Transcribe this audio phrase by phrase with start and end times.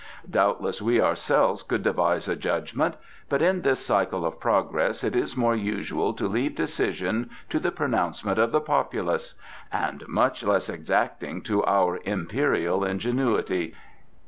[0.27, 2.95] "Doubtless we ourselves could devise a judgment,
[3.29, 7.71] but in this cycle of progress it is more usual to leave decision to the
[7.71, 9.35] pronouncement of the populace
[9.71, 13.75] and much less exacting to our Imperial ingenuity.